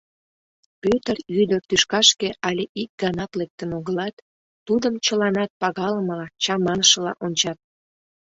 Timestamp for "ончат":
7.25-7.59